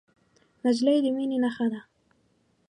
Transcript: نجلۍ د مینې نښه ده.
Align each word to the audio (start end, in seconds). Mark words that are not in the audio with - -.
نجلۍ 0.65 0.97
د 1.03 1.05
مینې 1.15 1.37
نښه 1.43 1.65
ده. 1.71 1.79